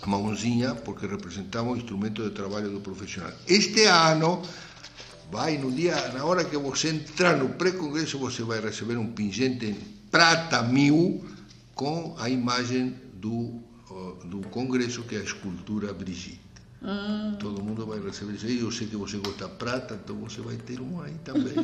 a 0.02 0.08
mãozinha, 0.08 0.74
porque 0.74 1.06
representava 1.06 1.70
o 1.70 1.78
instrumento 1.78 2.24
de 2.24 2.32
trabalho 2.32 2.70
do 2.70 2.82
profissional. 2.82 3.32
Este 3.48 3.84
ano 3.86 4.42
vai 5.32 5.58
no 5.58 5.72
dia, 5.72 5.96
na 6.10 6.26
hora 6.26 6.44
que 6.44 6.58
você 6.58 6.90
entrar 6.90 7.38
no 7.38 7.50
pré-congresso, 7.50 8.18
você 8.18 8.44
vai 8.44 8.60
receber 8.60 8.98
um 8.98 9.12
pingente 9.12 9.66
em 9.66 9.74
prata 10.10 10.62
mil 10.64 11.26
com 11.74 12.16
a 12.20 12.30
imagem 12.30 12.96
do, 13.14 13.60
do 14.26 14.42
congresso, 14.50 15.04
que 15.04 15.16
é 15.16 15.20
a 15.20 15.24
escultura 15.24 15.94
Brigitte. 15.94 16.44
Hum. 16.84 17.38
Todo 17.40 17.64
mundo 17.64 17.86
vai 17.86 17.98
receber 18.00 18.34
isso. 18.34 18.46
Eu 18.46 18.70
sei 18.70 18.88
que 18.88 18.98
você 18.98 19.18
gosta 19.18 19.48
de 19.48 19.54
prata, 19.56 19.98
então 20.04 20.18
você 20.18 20.42
vai 20.42 20.58
ter 20.58 20.82
um 20.82 21.02
aí 21.02 21.14
também. 21.24 21.56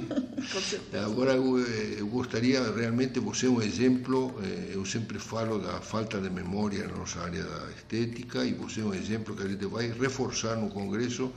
Agora, 1.06 1.34
eu, 1.34 1.60
eu, 1.60 2.08
gostaria 2.08 2.64
realmente, 2.72 3.20
você 3.20 3.48
é 3.48 3.50
um 3.50 3.62
exemplo, 3.62 4.34
eh, 4.42 4.72
eu 4.74 4.86
sempre 4.86 5.20
falo 5.20 5.60
da 5.60 5.82
falta 5.82 6.22
de 6.22 6.30
memória 6.30 6.88
na 6.88 6.96
nossa 6.96 7.20
área 7.20 7.44
da 7.44 7.70
estética, 7.72 8.46
e 8.46 8.54
você 8.54 8.80
é 8.80 8.86
um 8.86 8.94
exemplo 8.94 9.36
que 9.36 9.44
a 9.44 9.48
gente 9.48 9.66
vai 9.66 9.92
reforçar 9.92 10.56
no 10.56 10.70
Congresso, 10.70 11.34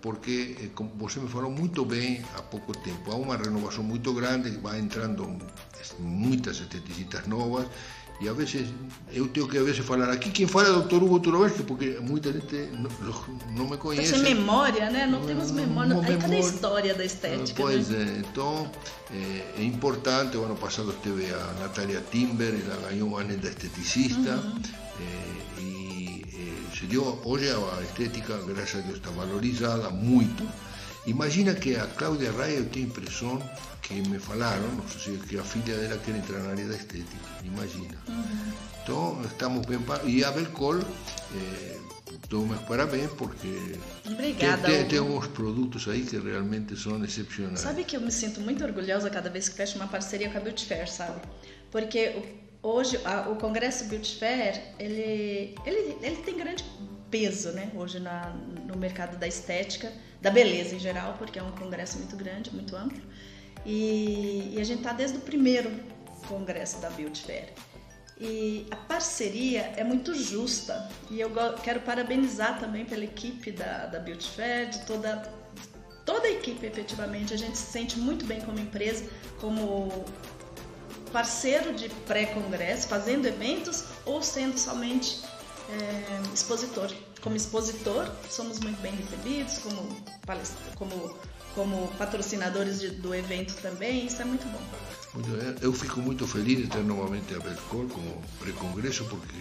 porque, 0.00 0.56
eh, 0.60 0.84
você 0.96 1.20
me 1.20 1.28
falou 1.28 1.50
muito 1.50 1.84
bem 1.84 2.22
há 2.36 2.42
pouco 2.42 2.72
tempo, 2.78 3.12
há 3.12 3.16
uma 3.16 3.36
renovação 3.36 3.84
muito 3.84 4.12
grande, 4.12 4.50
vai 4.58 4.78
entrando 4.78 5.36
muitas 5.98 6.60
esteticistas 6.60 7.26
novas, 7.26 7.66
e 8.20 8.28
a 8.28 8.34
veces, 8.34 8.68
eu 9.10 9.26
tenho 9.28 9.48
que 9.48 9.56
a 9.56 9.62
veces 9.62 9.82
falar 9.82 10.10
aqui, 10.10 10.30
quem 10.30 10.46
fala 10.46 10.68
é 10.68 10.72
o 10.72 10.82
Dr. 10.82 11.02
Hugo 11.02 11.20
Turoveschi, 11.20 11.62
porque 11.62 11.98
muita 12.02 12.30
gente 12.30 12.68
não, 12.72 12.90
não 13.56 13.70
me 13.70 13.78
conhece. 13.78 14.10
Sem 14.10 14.34
memória, 14.34 14.90
né? 14.90 15.06
Não, 15.06 15.20
não 15.20 15.26
temos 15.26 15.50
memória. 15.50 15.98
Aí 15.98 16.18
cadê 16.18 16.36
a 16.36 16.40
história 16.40 16.94
da 16.94 17.02
estética? 17.02 17.62
Pois 17.62 17.88
né? 17.88 18.02
é, 18.02 18.18
então 18.18 18.70
é, 19.10 19.60
é, 19.62 19.64
importante. 19.64 20.36
O 20.36 20.44
ano 20.44 20.54
passado 20.54 20.92
teve 21.02 21.32
a 21.32 21.54
Natalia 21.60 22.04
Timber, 22.10 22.54
ela 22.62 22.90
ganhou 22.90 23.08
o 23.08 23.16
anel 23.16 23.38
da 23.38 23.48
esteticista. 23.48 24.36
Uhum. 24.36 24.60
É, 25.00 25.60
e 25.62 25.79
se 26.80 26.86
deu, 26.86 27.20
hoje 27.26 27.50
a 27.50 27.82
estética, 27.82 28.38
graças 28.38 28.80
a 28.80 28.86
Deus, 28.86 28.96
está 28.96 29.10
valorizada 29.10 29.90
muito. 29.90 30.48
Imagina 31.06 31.54
que 31.54 31.76
a 31.76 31.86
Cláudia 31.86 32.32
Raia, 32.32 32.56
eu 32.56 32.66
tenho 32.70 32.86
a 32.86 32.88
impressão 32.88 33.38
que 33.82 33.94
me 34.08 34.18
falaram, 34.18 34.66
não 34.76 34.88
sei 34.88 35.18
se 35.18 35.26
que 35.26 35.38
a 35.38 35.44
filha 35.44 35.76
dela 35.76 35.98
quer 35.98 36.16
entrar 36.16 36.38
na 36.38 36.50
área 36.50 36.66
da 36.66 36.74
estética, 36.74 37.16
imagina. 37.44 37.98
Uhum. 38.08 38.52
Então, 38.82 39.22
estamos 39.26 39.66
bem. 39.66 39.78
E 40.06 40.24
a 40.24 40.30
Belcol, 40.30 40.78
eh, 40.78 41.78
dou 42.30 42.46
meus 42.46 42.62
parabéns, 42.62 43.10
porque 43.10 43.76
Obrigada, 44.06 44.62
tem, 44.62 44.76
tem, 44.78 44.88
tem 44.88 44.98
alguns 45.00 45.26
produtos 45.26 45.86
aí 45.86 46.02
que 46.02 46.16
realmente 46.18 46.74
são 46.76 47.02
excepcionais. 47.04 47.60
Sabe 47.60 47.84
que 47.84 47.94
eu 47.94 48.00
me 48.00 48.10
sinto 48.10 48.40
muito 48.40 48.64
orgulhosa 48.64 49.10
cada 49.10 49.28
vez 49.28 49.50
que 49.50 49.56
fecho 49.56 49.76
uma 49.76 49.86
parceria 49.86 50.30
com 50.30 50.38
a 50.38 50.40
Beauty 50.40 50.64
Fair, 50.64 50.90
sabe? 50.90 51.20
Porque 51.70 52.40
hoje 52.62 53.00
a, 53.04 53.28
o 53.28 53.36
Congresso 53.36 53.84
Beauty 53.86 54.16
Fair, 54.16 54.60
ele, 54.78 55.54
ele, 55.64 55.96
ele 56.02 56.16
tem 56.16 56.36
grande 56.36 56.64
peso, 57.10 57.52
né? 57.52 57.70
Hoje 57.74 57.98
na, 57.98 58.30
no 58.66 58.76
mercado 58.76 59.16
da 59.18 59.26
estética 59.26 59.92
da 60.20 60.30
beleza 60.30 60.74
em 60.74 60.78
geral, 60.78 61.14
porque 61.18 61.38
é 61.38 61.42
um 61.42 61.52
congresso 61.52 61.98
muito 61.98 62.16
grande, 62.16 62.54
muito 62.54 62.76
amplo. 62.76 63.02
E, 63.64 64.54
e 64.54 64.60
a 64.60 64.64
gente 64.64 64.78
está 64.78 64.92
desde 64.92 65.18
o 65.18 65.20
primeiro 65.20 65.70
congresso 66.28 66.78
da 66.80 66.90
Beauty 66.90 67.22
Fair. 67.22 67.52
E 68.18 68.66
a 68.70 68.76
parceria 68.76 69.72
é 69.76 69.82
muito 69.82 70.14
justa. 70.14 70.88
E 71.10 71.20
eu 71.20 71.30
quero 71.62 71.80
parabenizar 71.80 72.60
também 72.60 72.84
pela 72.84 73.04
equipe 73.04 73.50
da, 73.50 73.86
da 73.86 73.98
Beauty 73.98 74.28
Fair, 74.28 74.68
de 74.68 74.80
toda, 74.84 75.32
toda 76.04 76.26
a 76.26 76.30
equipe 76.30 76.66
efetivamente. 76.66 77.32
A 77.32 77.38
gente 77.38 77.56
se 77.56 77.72
sente 77.72 77.98
muito 77.98 78.26
bem 78.26 78.40
como 78.42 78.58
empresa, 78.58 79.08
como 79.40 80.04
parceiro 81.12 81.74
de 81.74 81.88
pré-congresso, 82.06 82.88
fazendo 82.88 83.26
eventos 83.26 83.84
ou 84.04 84.22
sendo 84.22 84.58
somente 84.58 85.20
é, 85.68 86.34
expositor. 86.34 86.90
Como 87.20 87.36
expositor, 87.36 88.10
somos 88.28 88.60
muito 88.60 88.80
bem 88.80 88.92
recebidos, 88.92 89.58
como, 89.58 89.96
como, 90.74 91.18
como 91.54 91.88
patrocinadores 91.98 92.80
de, 92.80 92.90
do 92.90 93.14
evento 93.14 93.54
também, 93.60 94.06
isso 94.06 94.22
é 94.22 94.24
muito 94.24 94.46
bom. 94.46 94.60
Eu 95.60 95.72
fico 95.72 96.00
muito 96.00 96.26
feliz 96.26 96.58
de 96.58 96.66
ter 96.68 96.82
novamente 96.84 97.34
a 97.34 97.40
Belcor 97.40 97.86
como 97.88 98.22
pré-congresso, 98.38 99.04
porque 99.04 99.36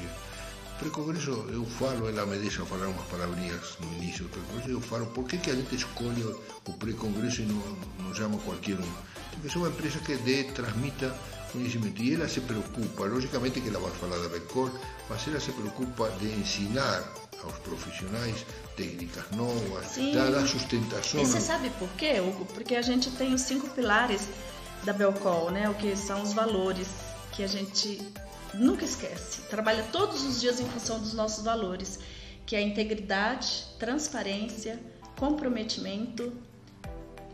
pré-congresso 0.80 1.32
eu 1.52 1.66
falo, 1.66 2.10
ela 2.10 2.26
me 2.26 2.38
deixa 2.38 2.66
falar 2.66 2.88
umas 2.88 3.06
palavrinhas 3.08 3.78
no 3.80 3.94
início 3.94 4.24
do 4.26 4.30
pré-congresso, 4.30 4.70
eu 4.70 4.82
falo 4.82 5.06
por 5.08 5.26
que, 5.26 5.38
que 5.38 5.52
a 5.52 5.56
gente 5.56 5.76
escolhe 5.76 6.24
o 6.66 6.74
pré-congresso 6.74 7.42
e 7.42 7.46
não, 7.46 7.78
não 8.00 8.16
chama 8.16 8.38
qualquer 8.40 8.80
um. 8.80 8.92
Porque 9.32 9.58
é 9.58 9.62
uma 9.62 9.70
empresa 9.70 10.00
que 10.00 10.16
dê, 10.18 10.44
transmita 10.46 11.16
conhecimento. 11.50 12.02
E 12.02 12.16
ela 12.16 12.28
se 12.28 12.42
preocupa, 12.42 13.06
logicamente 13.06 13.62
que 13.62 13.70
ela 13.70 13.80
vai 13.80 13.92
falar 13.92 14.18
da 14.18 14.30
Belcor, 14.30 14.72
mas 15.10 15.28
ela 15.28 15.40
se 15.40 15.52
preocupa 15.52 16.10
de 16.20 16.28
ensinar 16.28 17.04
aos 17.44 17.58
profissionais 17.60 18.46
técnicas 18.76 19.24
novas, 19.32 19.86
Sim. 19.88 20.14
dar 20.14 20.48
sustentação. 20.48 21.22
E 21.22 21.26
você 21.26 21.40
sabe 21.40 21.70
por 21.72 21.90
quê, 21.90 22.20
Hugo? 22.20 22.46
Porque 22.46 22.76
a 22.76 22.82
gente 22.82 23.10
tem 23.12 23.34
os 23.34 23.42
cinco 23.42 23.70
pilares 23.70 24.28
da 24.84 24.94
Belcol, 24.94 25.52
né? 25.52 25.70
O 25.70 25.74
que 25.74 25.96
são 25.96 26.22
os 26.22 26.34
valores 26.34 26.88
que 27.32 27.44
a 27.44 27.48
gente 27.48 28.02
nunca 28.54 28.86
esquece. 28.86 29.42
Trabalha 29.44 29.84
todos 29.92 30.24
os 30.24 30.42
dias 30.42 30.60
em 30.60 30.66
função 30.66 31.00
dos 31.00 31.14
nossos 31.14 31.44
valores, 31.44 32.00
que 32.46 32.56
é 32.56 32.60
a 32.60 32.62
integridade, 32.62 33.66
transparência, 33.78 34.80
comprometimento, 35.18 36.34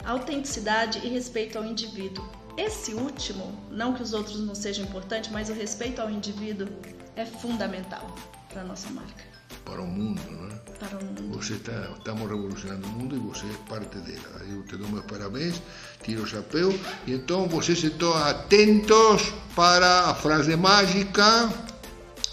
autenticidade 0.04 1.00
e 1.04 1.10
respeito 1.10 1.58
ao 1.58 1.66
indivíduo. 1.66 2.45
Esse 2.58 2.94
último, 2.94 3.54
não 3.70 3.94
que 3.94 4.02
os 4.02 4.14
outros 4.14 4.40
não 4.40 4.56
sejam 4.56 4.86
importantes, 4.86 5.30
mas 5.30 5.50
o 5.50 5.54
respeito 5.54 6.02
ao 6.02 6.10
indivíduo 6.10 6.68
é 7.16 7.26
fundamental 7.26 8.16
para 8.50 8.62
a 8.62 8.64
nossa 8.64 8.90
marca. 8.92 9.24
Para 9.66 9.82
o 9.82 9.88
mundo, 9.88 10.22
não 10.30 10.48
é? 10.48 10.56
Para 10.80 10.98
o 10.98 11.04
mundo. 11.04 11.38
Você 11.38 11.54
está, 11.54 11.90
estamos 11.98 12.30
revolucionando 12.30 12.88
o 12.88 12.90
mundo 12.92 13.16
e 13.16 13.20
você 13.20 13.46
é 13.46 13.70
parte 13.70 13.98
dela. 13.98 14.42
Eu 14.50 14.64
te 14.64 14.78
dou 14.78 14.88
meus 14.88 15.04
parabéns, 15.06 15.62
tiro 16.02 16.24
o 16.24 16.28
chapéu. 16.28 16.74
E 17.06 17.14
então 17.14 17.48
vocês 17.48 17.84
estão 17.84 18.14
atentos 18.16 19.34
para 19.54 20.12
a 20.12 20.16
frase 20.16 20.56
mágica, 20.56 21.52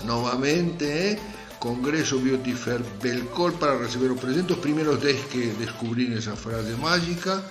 novamente, 0.05 0.85
eh? 0.85 1.19
Congresso 1.59 2.19
Beauty 2.19 2.55
Fair 2.55 2.83
Belcol 3.01 3.53
para 3.53 3.79
receber 3.79 4.11
o 4.11 4.17
presente. 4.17 4.53
Os 4.53 4.59
primeiros 4.59 4.99
10 4.99 5.25
que 5.27 5.47
descobrirem 5.59 6.19
essa 6.19 6.37
frase 6.37 6.73
mágica 6.73 7.43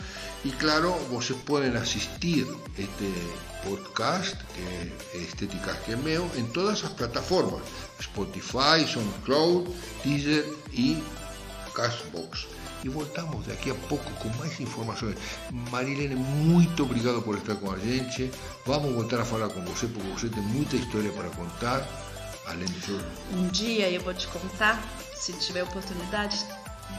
E 0.44 0.50
claro, 0.50 0.94
vocês 1.12 1.40
podem 1.42 1.70
assistir 1.78 2.48
este 2.76 3.14
podcast, 3.64 4.36
que 4.56 4.62
é 5.14 5.18
Estética 5.18 5.76
que 5.86 5.92
é 5.92 5.96
meu, 5.96 6.30
em 6.36 6.46
todas 6.46 6.84
as 6.84 6.92
plataformas: 6.94 7.62
Spotify, 8.02 8.88
SoundCloud, 8.92 9.72
Deezer 10.04 10.52
e 10.72 11.04
Castbox. 11.76 12.48
E 12.84 12.90
voltamos 12.90 13.46
daqui 13.46 13.70
a 13.70 13.76
pouco 13.88 14.10
com 14.16 14.30
mais 14.40 14.60
informações. 14.60 15.16
Marilene, 15.70 16.16
muito 16.16 16.82
obrigado 16.82 17.22
por 17.22 17.38
estar 17.38 17.54
com 17.56 17.72
a 17.72 17.78
gente. 17.78 18.32
Vamos 18.66 18.96
voltar 18.96 19.20
a 19.20 19.26
falar 19.26 19.50
com 19.50 19.62
você, 19.62 19.86
porque 19.86 20.10
você 20.10 20.28
tem 20.28 20.42
muita 20.42 20.76
história 20.76 21.12
para 21.12 21.30
contar, 21.30 21.88
além 22.48 22.66
disso. 22.66 23.00
Um 23.32 23.48
dia 23.50 23.92
eu 23.92 24.02
vou 24.02 24.16
te 24.16 24.26
contar, 24.30 24.82
se 25.14 25.34
tiver 25.34 25.62
oportunidade, 25.62 26.44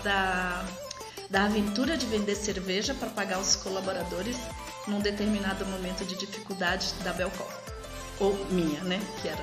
da, 0.05 0.65
da 1.33 1.45
aventura 1.45 1.97
de 1.97 2.05
vender 2.05 2.37
cerveja 2.37 2.93
para 2.93 3.09
pagar 3.09 3.41
os 3.41 3.57
colaboradores 3.57 4.37
num 4.87 5.01
determinado 5.01 5.65
momento 5.65 6.05
de 6.05 6.15
dificuldade 6.15 6.93
da 7.03 7.15
Belcom. 7.15 7.49
Ou 8.21 8.39
minha, 8.51 8.85
né? 8.85 9.01
Que 9.23 9.29
era 9.29 9.43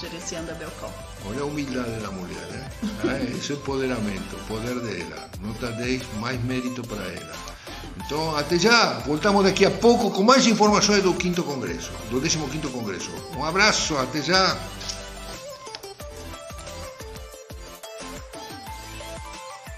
gerenciando 0.00 0.50
a 0.50 0.54
Belcom. 0.54 0.90
Olha 1.26 1.42
a 1.42 1.44
humildade 1.44 2.00
da 2.00 2.10
mulher, 2.10 2.40
né? 2.50 2.70
Ah, 3.04 3.22
esse 3.36 3.52
é 3.52 3.56
empoderamento, 3.56 4.34
o 4.34 4.44
poder 4.46 4.80
dela. 4.80 5.28
Nota 5.42 5.72
10, 5.72 6.02
mais 6.18 6.42
mérito 6.42 6.82
para 6.88 7.04
ela. 7.04 7.34
Então, 7.98 8.34
até 8.34 8.58
já. 8.58 8.94
Voltamos 9.00 9.44
daqui 9.44 9.66
a 9.66 9.70
pouco 9.70 10.10
com 10.10 10.22
mais 10.22 10.46
informações 10.46 11.02
do 11.02 11.14
5 11.20 11.42
Congresso, 11.42 11.92
do 12.10 12.18
15 12.18 12.38
Congresso. 12.72 13.10
Um 13.36 13.44
abraço, 13.44 13.94
até 13.98 14.22
já. 14.22 14.56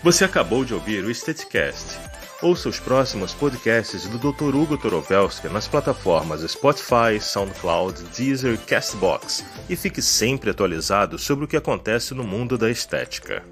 Você 0.08 0.24
acabou 0.24 0.64
de 0.64 0.72
ouvir 0.72 1.04
o 1.04 1.10
Statecast. 1.10 1.98
Ouça 2.40 2.70
os 2.70 2.80
próximos 2.80 3.34
podcasts 3.34 4.08
do 4.08 4.16
Dr. 4.16 4.56
Hugo 4.56 4.78
Torovelski 4.78 5.48
nas 5.50 5.68
plataformas 5.68 6.40
Spotify, 6.50 7.20
SoundCloud, 7.20 8.04
Deezer 8.16 8.58
Castbox 8.60 9.44
e 9.68 9.76
fique 9.76 10.00
sempre 10.00 10.48
atualizado 10.48 11.18
sobre 11.18 11.44
o 11.44 11.46
que 11.46 11.58
acontece 11.58 12.14
no 12.14 12.24
mundo 12.24 12.56
da 12.56 12.70
estética. 12.70 13.44